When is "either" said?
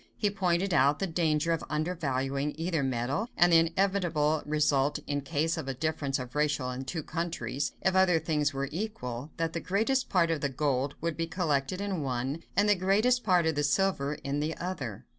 2.57-2.81